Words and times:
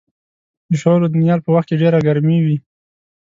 د 0.69 0.71
شولو 0.81 1.07
د 1.09 1.13
نیال 1.21 1.39
په 1.43 1.49
وخت 1.55 1.67
کې 1.69 1.79
ډېره 1.81 1.97
ګرمي 2.07 2.39
وي. 2.45 2.57